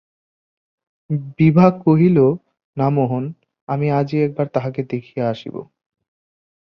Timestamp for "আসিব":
5.29-5.55